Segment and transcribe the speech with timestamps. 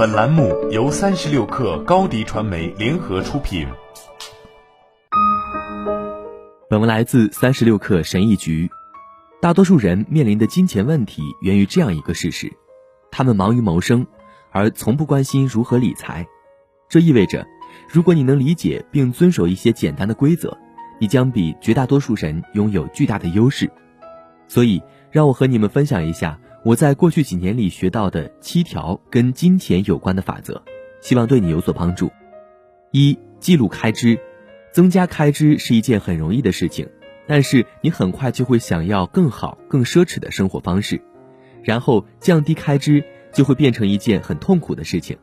[0.00, 3.68] 本栏目由三十六氪高低传媒联合出品。
[6.70, 8.70] 本文来自三十六氪神译局。
[9.42, 12.50] 大多数人面临的金钱问题源于这样一个事实：
[13.10, 14.06] 他们忙于谋生，
[14.52, 16.26] 而从不关心如何理财。
[16.88, 17.46] 这意味着，
[17.86, 20.56] 如果你能理解并遵守一些简单的规则，
[20.98, 23.70] 你将比绝大多数人拥有巨大的优势。
[24.48, 26.38] 所以，让我和你们分享一下。
[26.62, 30.62] 我在过去几年里学到的七条跟金钱有关的法则，
[31.00, 32.10] 希望对你有所帮助。
[32.90, 34.18] 一、记录开支，
[34.70, 36.86] 增加开支是一件很容易的事情，
[37.26, 41.00] 但是你很快就会想要更好、更奢侈的生活方式，
[41.62, 43.02] 然后降低开支
[43.32, 45.16] 就会变成一件很痛苦的事情。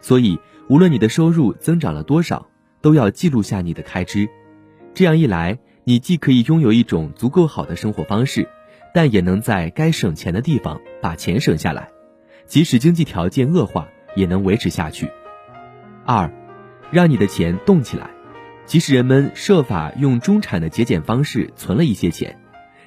[0.00, 0.36] 所以，
[0.68, 2.48] 无论你的收入增长了多少，
[2.80, 4.28] 都要记录下你的开支。
[4.94, 8.48] 这样一来，你既可以拥有一种足够好的生活方式。
[8.94, 11.88] 但也能在该省钱的地方把钱省下来，
[12.46, 15.10] 即使经济条件恶化，也能维持下去。
[16.04, 16.30] 二，
[16.90, 18.10] 让你的钱动起来，
[18.66, 22.38] 即使人们设法用中产的节俭方式存了一些钱，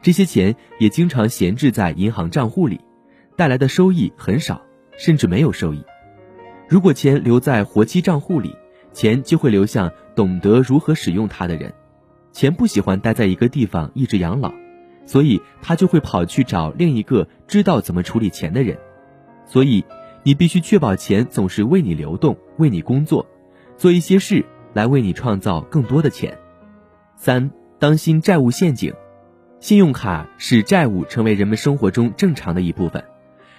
[0.00, 2.80] 这些钱也经常闲置在银行账户里，
[3.36, 4.62] 带来的收益很少，
[4.96, 5.84] 甚至没有收益。
[6.68, 8.56] 如果钱留在活期账户里，
[8.92, 11.74] 钱就会流向懂得如何使用它的人，
[12.32, 14.52] 钱不喜欢待在一个地方一直养老。
[15.10, 18.78] 所以他就会跑去找另一个知道怎么处理钱的人，
[19.44, 19.84] 所以
[20.22, 23.26] 你必须确保钱总是为你流动，为你工作，
[23.76, 26.38] 做一些事来为你创造更多的钱。
[27.16, 27.50] 三，
[27.80, 28.94] 当心债务陷阱，
[29.58, 33.02] 信用卡使债务成为人们生活中正常的一部分。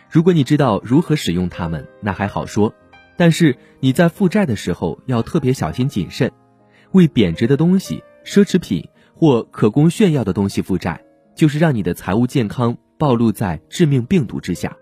[0.09, 2.73] 如果你知道如何使用它们，那还好说，
[3.17, 6.31] 但是你在负债的时候要特别小心谨慎，
[6.93, 11.03] 为贬值的东西、奢侈品或可供炫耀的东西负债。
[11.35, 14.75] 就是让你的财务健康暴露在致命病毒之下。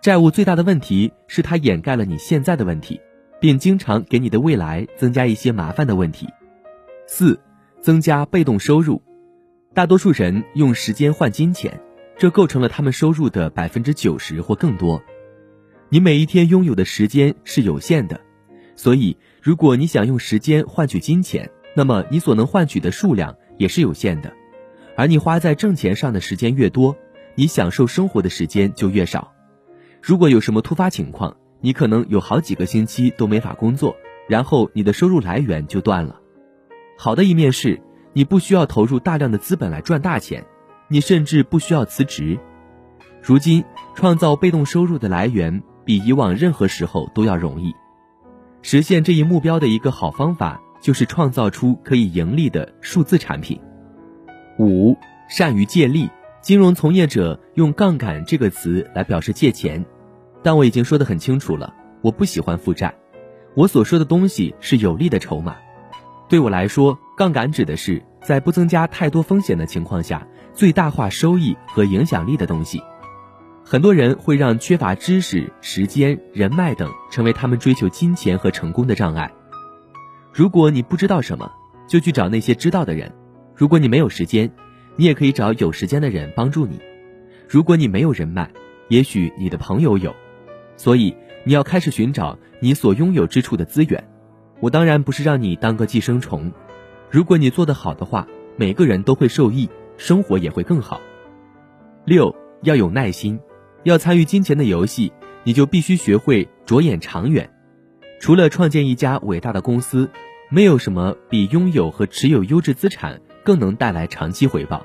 [0.00, 3.00] 债务最大的问题是它掩盖了你现在的问题，
[3.40, 6.28] 并经常给你的未来增加一些麻烦的问题。
[7.06, 7.40] 四，
[7.80, 9.02] 增加被动收入。
[9.74, 11.80] 大多数人用时间换金钱，
[12.16, 15.02] 这构成了他们收入的百分之九十或更多。
[15.88, 18.20] 你每一天拥有的时间是有限的，
[18.74, 24.32] 所以如果你想用时间换取金钱，那么你所能换取的数量也是有限的。
[24.96, 26.96] 而你花在挣钱上的时间越多，
[27.34, 29.32] 你享受生活的时间就越少。
[30.02, 33.94] 如果有什么突发情况，你可能有好几个星期都没法工作，
[34.28, 36.18] 然后你的收入来源就断了。
[36.98, 37.80] 好的一面是，
[38.14, 40.44] 你不需要投入大量的资本来赚大钱，
[40.88, 42.38] 你甚至不需要辞职。
[43.22, 43.64] 如今，
[43.94, 47.74] 创造被动收入的来源比以往任何时候都要容易。
[48.62, 53.60] 实现这一目标的一个好方法，就是创造出可以盈利的数字产品。
[54.58, 54.96] 五，
[55.28, 56.10] 善于借力。
[56.40, 59.84] 金融从业者用“杠杆”这个词来表示借钱，
[60.42, 62.94] 但我已经说得很清楚了，我不喜欢负债。
[63.54, 65.56] 我所说的东西是有利的筹码。
[66.28, 72.80] 对我来说，杠杆指的是在不增加太多风险的情况下，最大化收益和影响力的东西。
[73.64, 79.28] 很多人会让缺乏知识、时间、人脉等成为他们追求金钱和成功的障碍。
[80.32, 81.50] 如果你不知道什么，
[81.88, 83.12] 就去找那些知道的人。
[83.56, 84.50] 如果你没有时间，
[84.96, 86.78] 你也可以找有时间的人帮助你。
[87.48, 88.50] 如果你没有人脉，
[88.88, 90.14] 也许你的朋友有。
[90.76, 94.06] 所以你要开始寻找你所拥有之处的资源。
[94.60, 96.52] 我当然不是让你当个寄生虫。
[97.10, 101.00] 如果你做得好的话，每个人都会受益，生活也会更好。
[102.04, 103.40] 六要有耐心，
[103.84, 105.12] 要参与金钱的游戏，
[105.44, 107.48] 你就必须学会着眼长远。
[108.20, 110.10] 除了创建一家伟大的公司，
[110.50, 113.20] 没有什么比拥有和持有优质资产。
[113.46, 114.84] 更能带来长期回报。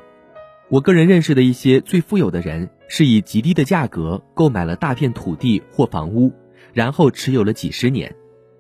[0.70, 6.32] 我个人认识的一些最富有的人，是以极低的价格购买了大片土地或房屋，
[6.72, 8.16] 然后持有了几十年。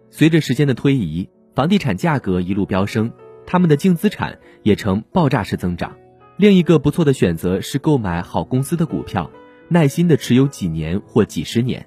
[0.09, 3.11] 随着时间的推移，房地产价格一路飙升，
[3.45, 5.95] 他们的净资产也呈爆炸式增长。
[6.35, 9.29] 另一个不错的选择是购买好公司的股票，
[9.67, 11.85] 耐心的持有几年或几十年。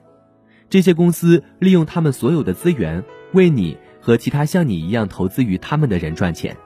[0.70, 6.56] 这些公司利用他们所有的资源，为你和其他像你一样投资于他们的人赚钱。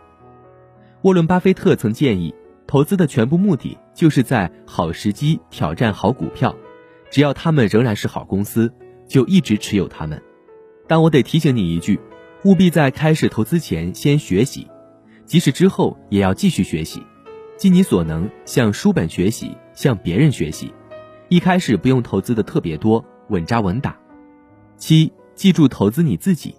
[1.02, 2.34] 沃伦·巴菲特曾建议，
[2.66, 6.56] 投资的全部目的就是在好时机挑战好股票，
[7.08, 8.72] 只要他们仍然是好公司，
[9.06, 10.20] 就一直持有他们。
[10.88, 12.00] 但我得提醒你一句，
[12.42, 14.66] 务必在开始投资前先学习，
[15.24, 17.00] 即使之后也要继续学习，
[17.56, 20.72] 尽你所能向书本学习，向别人学习。
[21.28, 23.96] 一开始不用投资的特别多，稳扎稳打。
[24.76, 26.56] 七，记住投资你自己，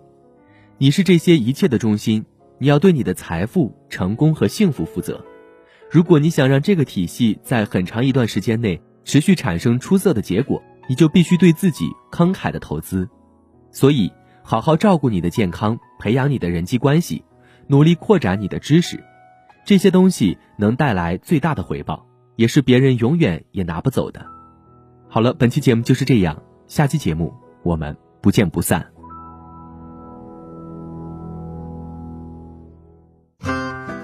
[0.77, 2.23] 你是这些一切的中心。
[2.59, 5.23] 你要对你的财富、成功和幸福负责。
[5.89, 13.09] 如果你想让这个体系在很长一段时间内持续产生出色的结果，你就必须对自己慷慨的投资。
[13.71, 14.11] 所以，
[14.43, 17.23] 好好照顾你的健康，培养你的人际关系，
[17.67, 19.03] 努力扩展你的知识，
[19.65, 24.25] 这些东西能带来最大的回报，也是别人永远也拿不走的。
[25.07, 27.33] 好了，本期节目就是这样，下期节目
[27.63, 28.98] 我们不见不散。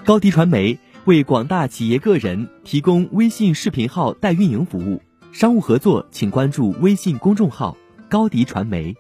[0.06, 7.75] 高迪传媒为广大企业个人提供微信视频号代运营服务，商务合作请关注微信公众号
[8.07, 8.94] “高迪传媒”。